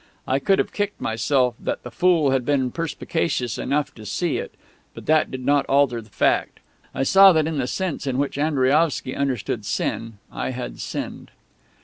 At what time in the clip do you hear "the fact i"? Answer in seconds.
6.01-7.03